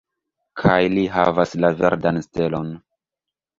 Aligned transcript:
Kaj 0.61 0.79
li 0.93 1.03
havas 1.17 1.53
la 1.67 1.71
verdan 1.83 2.19
stelon. 2.29 2.75